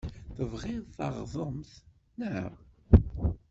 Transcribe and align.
Tebɣiḍ 0.35 0.85
taɣdemt, 0.97 1.71
naɣ? 2.19 2.51